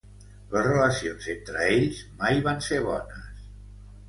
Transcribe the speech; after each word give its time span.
Les 0.53 0.63
relacions 0.67 1.27
entre 1.33 1.61
ells 1.75 2.01
mai 2.23 2.43
van 2.49 2.65
ser 2.71 2.81
bones. 2.89 3.47